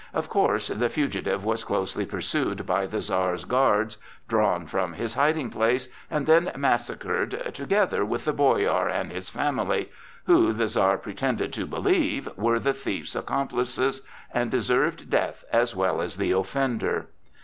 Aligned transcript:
Of 0.15 0.29
course, 0.29 0.69
the 0.69 0.89
fugitive 0.89 1.45
was 1.45 1.63
closely 1.63 2.07
pursued 2.07 2.65
by 2.65 2.87
the 2.87 3.01
Czar's 3.01 3.45
guards, 3.45 3.97
drawn 4.27 4.65
from 4.65 4.93
his 4.93 5.13
hiding 5.13 5.51
place, 5.51 5.89
and 6.09 6.25
then 6.25 6.51
massacred 6.57 7.53
together 7.53 8.03
with 8.03 8.25
the 8.25 8.33
boyar 8.33 8.89
and 8.89 9.11
his 9.11 9.29
family, 9.29 9.91
who, 10.23 10.53
the 10.53 10.65
Czar 10.65 10.97
pretended 10.97 11.53
to 11.53 11.67
believe, 11.67 12.27
were 12.35 12.57
the 12.59 12.73
thief's 12.73 13.15
accomplices 13.15 14.01
and 14.33 14.49
deserved 14.49 15.11
death 15.11 15.45
as 15.51 15.75
well 15.75 16.01
as 16.01 16.17
the 16.17 16.31
offender. 16.31 17.09